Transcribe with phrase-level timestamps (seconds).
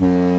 [0.00, 0.29] Mm-hmm.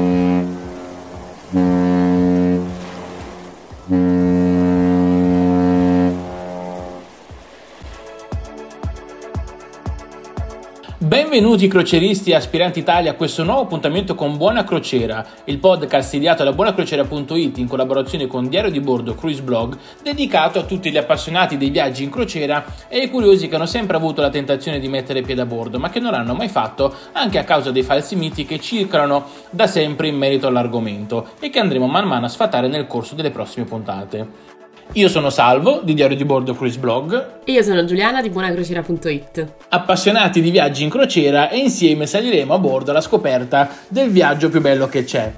[11.32, 16.44] Benvenuti croceristi e aspiranti Italia a questo nuovo appuntamento con Buona Crociera, il podcast ideato
[16.44, 21.56] da buonacrociera.it in collaborazione con Diario di Bordo Cruise Blog, dedicato a tutti gli appassionati
[21.56, 25.22] dei viaggi in crociera e ai curiosi che hanno sempre avuto la tentazione di mettere
[25.22, 28.44] piede a bordo, ma che non hanno mai fatto anche a causa dei falsi miti
[28.44, 32.88] che circolano da sempre in merito all'argomento e che andremo man mano a sfatare nel
[32.88, 34.60] corso delle prossime puntate.
[34.94, 37.40] Io sono Salvo di Diario di Bordo Cruise Blog.
[37.46, 39.54] E io sono Giuliana di buonacrociera.it.
[39.70, 44.60] Appassionati di viaggi in crociera e insieme saliremo a bordo alla scoperta del viaggio più
[44.60, 45.32] bello che c'è.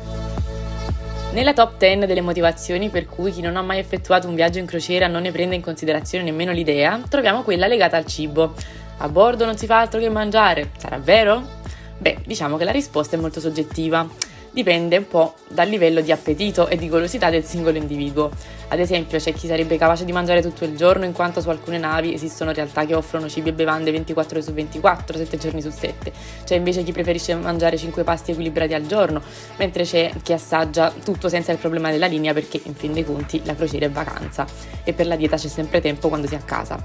[1.33, 4.65] Nella top 10 delle motivazioni per cui chi non ha mai effettuato un viaggio in
[4.65, 8.53] crociera non ne prende in considerazione nemmeno l'idea, troviamo quella legata al cibo.
[8.97, 11.61] A bordo non si fa altro che mangiare, sarà vero?
[11.97, 14.07] Beh, diciamo che la risposta è molto soggettiva
[14.53, 18.29] dipende un po' dal livello di appetito e di golosità del singolo individuo.
[18.69, 21.79] Ad esempio, c'è chi sarebbe capace di mangiare tutto il giorno, in quanto su alcune
[21.79, 25.71] navi esistono realtà che offrono cibi e bevande 24 ore su 24, 7 giorni su
[25.71, 26.11] 7.
[26.43, 29.21] C'è invece chi preferisce mangiare 5 pasti equilibrati al giorno,
[29.57, 33.41] mentre c'è chi assaggia tutto senza il problema della linea perché, in fin dei conti,
[33.45, 34.45] la crociera è vacanza
[34.83, 36.81] e per la dieta c'è sempre tempo quando si è a casa.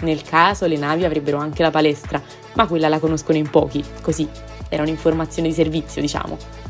[0.00, 2.20] Nel caso le navi avrebbero anche la palestra,
[2.54, 4.28] ma quella la conoscono in pochi, così
[4.68, 6.61] era un'informazione di servizio, diciamo.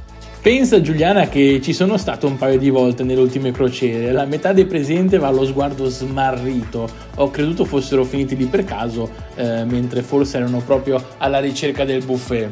[0.43, 4.53] Pensa Giuliana che ci sono state un paio di volte nelle ultime crociere, la metà
[4.53, 10.03] dei presenti va allo sguardo smarrito, ho creduto fossero finiti lì per caso, eh, mentre
[10.03, 12.49] forse erano proprio alla ricerca del buffet.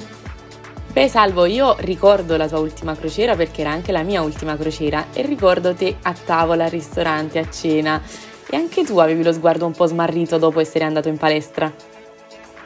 [0.93, 5.07] Beh Salvo, io ricordo la tua ultima crociera perché era anche la mia ultima crociera
[5.13, 8.01] e ricordo te a tavola, al ristorante, a cena
[8.49, 11.73] e anche tu avevi lo sguardo un po' smarrito dopo essere andato in palestra.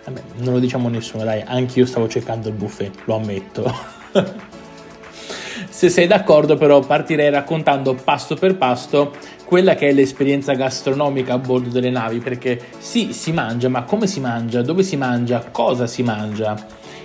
[0.05, 3.75] Vabbè, non lo diciamo a nessuno, dai, anche io stavo cercando il buffet, lo ammetto.
[5.75, 9.11] Se sei d'accordo però partirei raccontando pasto per pasto
[9.45, 14.07] quella che è l'esperienza gastronomica a bordo delle navi, perché sì, si mangia, ma come
[14.07, 16.55] si mangia, dove si mangia, cosa si mangia.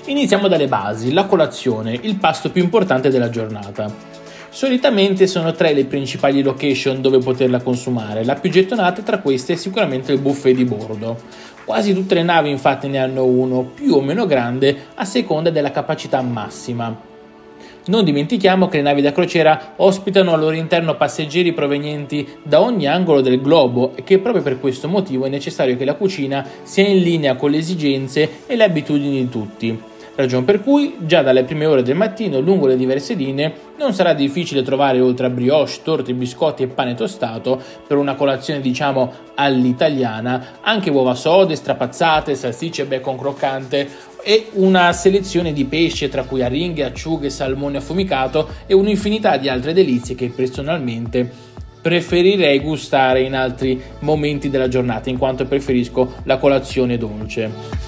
[0.05, 3.91] Iniziamo dalle basi, la colazione, il pasto più importante della giornata.
[4.51, 9.55] Solitamente sono tre le principali location dove poterla consumare, la più gettonata tra queste è
[9.55, 11.17] sicuramente il buffet di bordo.
[11.65, 15.71] Quasi tutte le navi infatti ne hanno uno più o meno grande a seconda della
[15.71, 17.08] capacità massima.
[17.85, 22.87] Non dimentichiamo che le navi da crociera ospitano al loro interno passeggeri provenienti da ogni
[22.87, 26.87] angolo del globo e che proprio per questo motivo è necessario che la cucina sia
[26.87, 29.81] in linea con le esigenze e le abitudini di tutti.
[30.19, 34.11] Ragion per cui, già dalle prime ore del mattino, lungo le diverse linee, non sarà
[34.11, 37.57] difficile trovare oltre a brioche, torte, biscotti e pane tostato,
[37.87, 43.89] per una colazione diciamo all'italiana, anche uova sode, strapazzate, salsicce bacon croccante
[44.23, 49.73] e una selezione di pesce tra cui aringhe, acciughe, salmone affumicato e un'infinità di altre
[49.73, 51.47] delizie che personalmente
[51.81, 57.87] preferirei gustare in altri momenti della giornata in quanto preferisco la colazione dolce.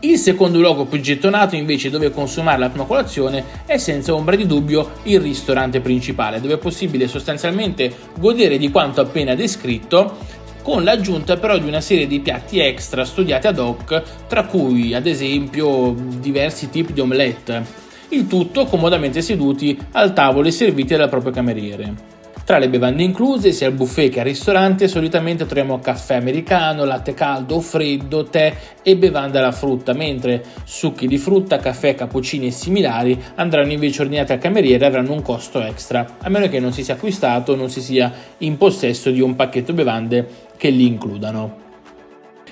[0.00, 4.46] Il secondo luogo più gettonato invece dove consumare la prima colazione è senza ombra di
[4.46, 10.18] dubbio il ristorante principale, dove è possibile sostanzialmente godere di quanto appena descritto
[10.68, 15.06] con l'aggiunta però di una serie di piatti extra studiati ad hoc, tra cui ad
[15.06, 17.64] esempio diversi tipi di omelette,
[18.10, 22.17] il tutto comodamente seduti al tavolo e serviti dal proprio cameriere.
[22.48, 27.12] Tra le bevande incluse, sia al buffet che al ristorante, solitamente troviamo caffè americano, latte
[27.12, 32.50] caldo o freddo, tè e bevande alla frutta, mentre succhi di frutta, caffè, cappuccini e
[32.50, 36.72] similari andranno invece ordinati al cameriere e avranno un costo extra, a meno che non
[36.72, 40.26] si sia acquistato o non si sia in possesso di un pacchetto bevande
[40.56, 41.67] che li includano.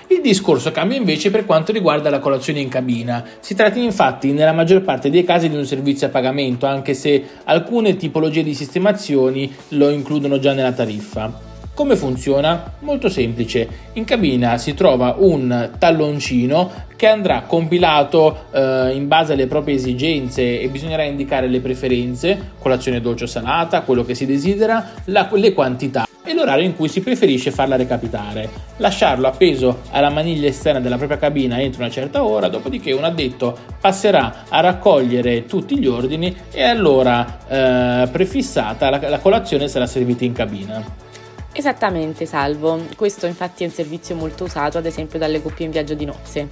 [0.09, 3.25] Il discorso cambia invece per quanto riguarda la colazione in cabina.
[3.41, 7.25] Si tratta infatti nella maggior parte dei casi di un servizio a pagamento, anche se
[7.45, 11.55] alcune tipologie di sistemazioni lo includono già nella tariffa.
[11.75, 12.75] Come funziona?
[12.81, 13.69] Molto semplice.
[13.95, 20.61] In cabina si trova un talloncino che andrà compilato eh, in base alle proprie esigenze
[20.61, 25.53] e bisognerà indicare le preferenze, colazione dolce o salata, quello che si desidera, la, le
[25.53, 28.51] quantità e l'orario in cui si preferisce farla recapitare.
[28.79, 33.57] Lasciarlo appeso alla maniglia esterna della propria cabina entro una certa ora, dopodiché un addetto
[33.81, 40.25] passerà a raccogliere tutti gli ordini e allora eh, prefissata la, la colazione sarà servita
[40.25, 41.05] in cabina.
[41.53, 42.83] Esattamente, Salvo.
[42.97, 46.49] Questo infatti è un servizio molto usato ad esempio dalle coppie in viaggio di nozze.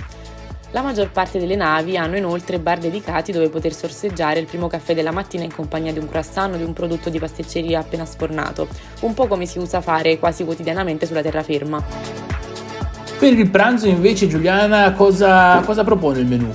[0.74, 4.92] La maggior parte delle navi hanno inoltre bar dedicati dove poter sorseggiare il primo caffè
[4.92, 8.66] della mattina in compagnia di un croissant o di un prodotto di pasticceria appena sfornato,
[9.02, 11.80] un po' come si usa fare quasi quotidianamente sulla terraferma.
[13.20, 16.52] Per il pranzo invece Giuliana cosa, cosa propone il menù?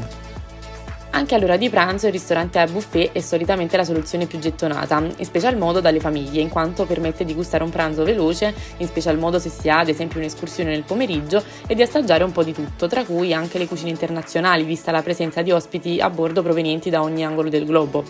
[1.20, 5.26] Anche all'ora di pranzo il ristorante a buffet è solitamente la soluzione più gettonata, in
[5.26, 9.38] special modo dalle famiglie, in quanto permette di gustare un pranzo veloce, in special modo
[9.38, 12.88] se si ha ad esempio un'escursione nel pomeriggio, e di assaggiare un po' di tutto,
[12.88, 17.02] tra cui anche le cucine internazionali, vista la presenza di ospiti a bordo provenienti da
[17.02, 18.06] ogni angolo del globo.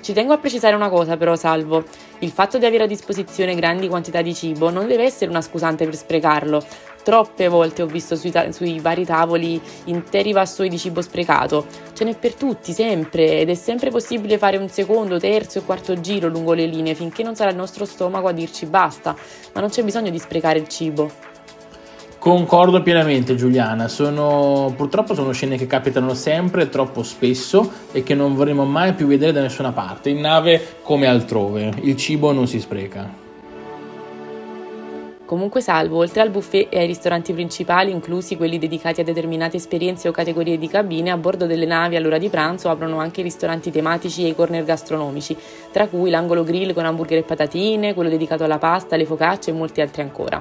[0.00, 1.84] Ci tengo a precisare una cosa però, Salvo.
[2.20, 5.84] Il fatto di avere a disposizione grandi quantità di cibo non deve essere una scusante
[5.84, 6.64] per sprecarlo.
[7.06, 11.64] Troppe volte ho visto sui, ta- sui, vari tavoli interi vassoi di cibo sprecato.
[11.92, 16.00] Ce n'è per tutti, sempre, ed è sempre possibile fare un secondo, terzo e quarto
[16.00, 19.14] giro lungo le linee finché non sarà il nostro stomaco a dirci basta,
[19.52, 21.08] ma non c'è bisogno di sprecare il cibo.
[22.18, 28.34] Concordo pienamente Giuliana, sono, purtroppo sono scene che capitano sempre, troppo spesso e che non
[28.34, 32.58] vorremmo mai più vedere da nessuna parte, in nave come altrove, il cibo non si
[32.58, 33.25] spreca.
[35.26, 40.06] Comunque salvo, oltre al buffet e ai ristoranti principali, inclusi quelli dedicati a determinate esperienze
[40.08, 43.72] o categorie di cabine, a bordo delle navi all'ora di pranzo aprono anche i ristoranti
[43.72, 45.36] tematici e i corner gastronomici,
[45.72, 49.54] tra cui l'angolo grill con hamburger e patatine, quello dedicato alla pasta, le focacce e
[49.54, 50.40] molti altri ancora.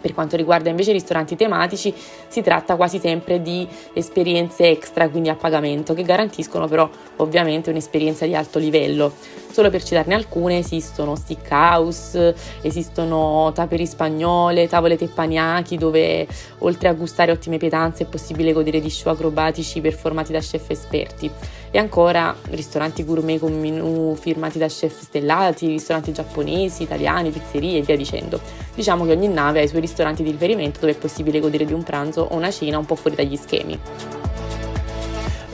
[0.00, 1.94] Per quanto riguarda invece i ristoranti tematici,
[2.26, 8.26] si tratta quasi sempre di esperienze extra, quindi a pagamento, che garantiscono però ovviamente un'esperienza
[8.26, 9.12] di alto livello.
[9.58, 16.28] Solo per citarne alcune, esistono stick house, esistono taperi spagnole, tavole teppaniachi, dove
[16.58, 21.28] oltre a gustare ottime pietanze è possibile godere di show acrobatici performati da chef esperti
[21.72, 27.82] e ancora ristoranti gourmet con menù firmati da chef stellati, ristoranti giapponesi, italiani, pizzerie e
[27.82, 28.40] via dicendo.
[28.76, 31.72] Diciamo che ogni nave ha i suoi ristoranti di riferimento dove è possibile godere di
[31.72, 33.76] un pranzo o una cena un po' fuori dagli schemi.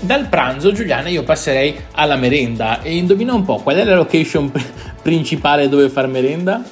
[0.05, 4.53] Dal pranzo, Giuliana, io passerei alla merenda e indovina un po' qual è la location
[5.01, 6.63] principale dove far merenda?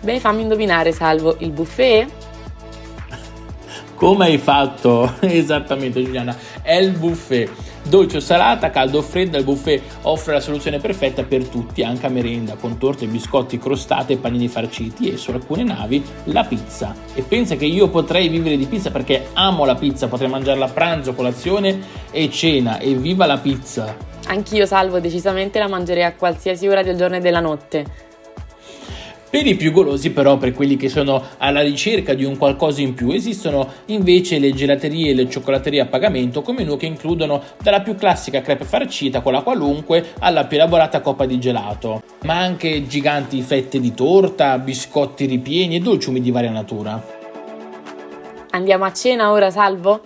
[0.00, 2.06] Beh, fammi indovinare, Salvo, il buffet?
[3.94, 5.14] Come hai fatto?
[5.20, 7.48] Esattamente, Giuliana, è il buffet.
[7.84, 12.06] Dolce o salata, caldo o fredda, il buffet offre la soluzione perfetta per tutti, anche
[12.06, 16.94] a merenda, con torte, biscotti, crostate e panini farciti e su alcune navi la pizza.
[17.14, 20.70] E pensa che io potrei vivere di pizza perché amo la pizza, potrei mangiarla a
[20.70, 21.80] pranzo, colazione
[22.10, 22.78] e cena.
[22.78, 24.10] E viva la pizza!
[24.26, 28.10] Anch'io salvo, decisamente la mangerei a qualsiasi ora del giorno e della notte.
[29.32, 32.92] Per i più golosi però, per quelli che sono alla ricerca di un qualcosa in
[32.92, 37.80] più, esistono invece le gelaterie e le cioccolaterie a pagamento con menù che includono dalla
[37.80, 42.86] più classica crepe farcita con la qualunque alla più elaborata coppa di gelato, ma anche
[42.86, 47.02] giganti fette di torta, biscotti ripieni e dolciumi di varia natura.
[48.50, 50.02] Andiamo a cena ora, Salvo?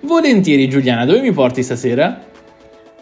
[0.00, 2.26] Volentieri Giuliana, dove mi porti stasera?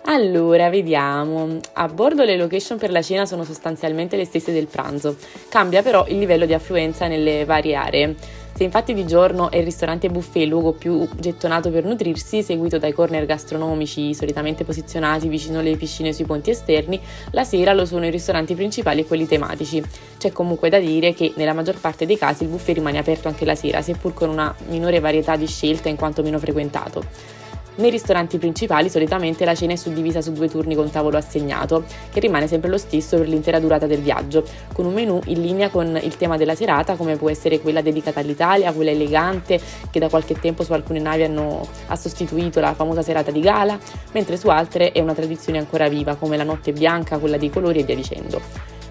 [0.09, 1.59] Allora, vediamo.
[1.73, 5.17] A bordo le location per la cena sono sostanzialmente le stesse del pranzo.
[5.49, 8.15] Cambia però il livello di affluenza nelle varie aree.
[8.55, 12.79] Se infatti di giorno è il ristorante buffet il luogo più gettonato per nutrirsi, seguito
[12.79, 17.01] dai corner gastronomici solitamente posizionati vicino alle piscine sui ponti esterni,
[17.33, 19.83] la sera lo sono i ristoranti principali e quelli tematici.
[20.19, 23.45] C'è comunque da dire che nella maggior parte dei casi il buffet rimane aperto anche
[23.45, 27.45] la sera, seppur con una minore varietà di scelte in quanto meno frequentato.
[27.79, 32.21] Nei ristoranti principali solitamente la cena è suddivisa su due turni con tavolo assegnato, che
[32.21, 35.99] rimane sempre lo stesso per l'intera durata del viaggio, con un menù in linea con
[36.03, 40.41] il tema della serata, come può essere quella dedicata all'Italia, quella elegante, che da qualche
[40.41, 43.79] tempo su alcune navi hanno, ha sostituito la famosa serata di gala,
[44.13, 47.81] mentre su altre è una tradizione ancora viva, come la notte bianca, quella dei colori
[47.81, 48.41] e via dicendo.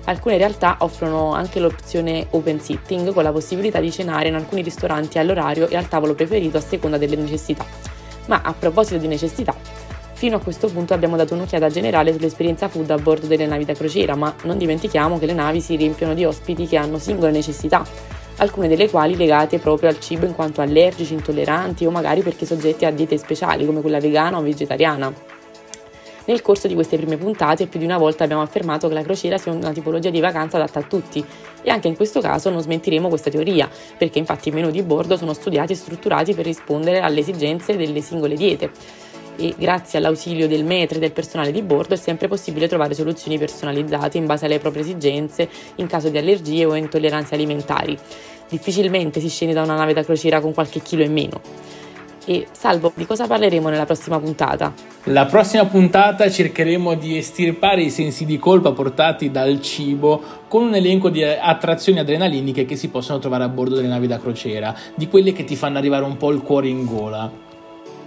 [0.03, 5.17] Alcune realtà offrono anche l'opzione open sitting con la possibilità di cenare in alcuni ristoranti
[5.17, 7.94] all'orario e al tavolo preferito a seconda delle necessità.
[8.27, 9.55] Ma a proposito di necessità,
[10.13, 13.73] fino a questo punto abbiamo dato un'occhiata generale sull'esperienza food a bordo delle navi da
[13.73, 17.85] crociera, ma non dimentichiamo che le navi si riempiono di ospiti che hanno singole necessità,
[18.37, 22.85] alcune delle quali legate proprio al cibo in quanto allergici, intolleranti o magari perché soggetti
[22.85, 25.34] a diete speciali come quella vegana o vegetariana.
[26.25, 29.37] Nel corso di queste prime puntate più di una volta abbiamo affermato che la crociera
[29.37, 31.23] sia una tipologia di vacanza adatta a tutti
[31.61, 35.17] e anche in questo caso non smentiremo questa teoria, perché infatti i menu di bordo
[35.17, 38.71] sono studiati e strutturati per rispondere alle esigenze delle singole diete
[39.37, 43.37] e grazie all'ausilio del metre e del personale di bordo è sempre possibile trovare soluzioni
[43.37, 47.97] personalizzate in base alle proprie esigenze in caso di allergie o intolleranze alimentari.
[48.47, 51.41] Difficilmente si scende da una nave da crociera con qualche chilo in meno.
[52.25, 54.73] E Salvo, di cosa parleremo nella prossima puntata?
[55.05, 60.75] La prossima puntata cercheremo di estirpare i sensi di colpa portati dal cibo con un
[60.75, 65.07] elenco di attrazioni adrenaliniche che si possono trovare a bordo delle navi da crociera, di
[65.07, 67.31] quelle che ti fanno arrivare un po' il cuore in gola.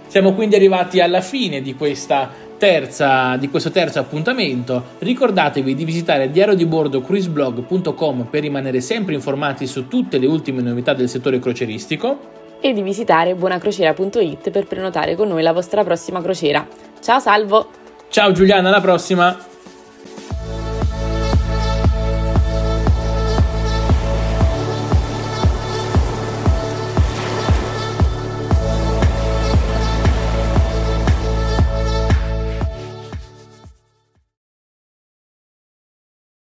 [0.07, 4.83] Siamo quindi arrivati alla fine di questa Terza, di questo terzo appuntamento.
[4.99, 11.07] Ricordatevi di visitare diariodibordo cruiseblog.com per rimanere sempre informati su tutte le ultime novità del
[11.07, 12.38] settore croceristico.
[12.59, 16.67] E di visitare buonacrociera.it per prenotare con noi la vostra prossima crociera.
[17.01, 17.69] Ciao Salvo!
[18.09, 19.48] Ciao Giuliana, alla prossima!